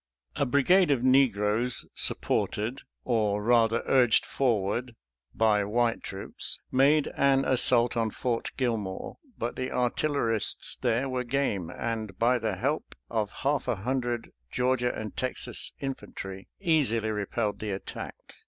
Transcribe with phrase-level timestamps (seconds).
[0.35, 4.95] A brigade of negroes, supported— or, rather, urged forward—
[5.37, 11.23] ^by white troops, made an as sault on Fort Gilmore, but the artillerists there were
[11.23, 17.59] game, and, by the help of half a hundred Georgia and Texas infantry, easily repelled
[17.59, 18.15] the attack.